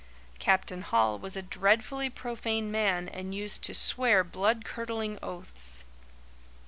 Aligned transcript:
Captain 0.39 0.81
Hall 0.81 1.19
was 1.19 1.37
a 1.37 1.43
dreadfully 1.43 2.09
profane 2.09 2.71
man 2.71 3.07
and 3.07 3.35
used 3.35 3.61
to 3.61 3.75
swear 3.75 4.23
blood 4.23 4.65
curdling 4.65 5.19
oaths. 5.21 5.85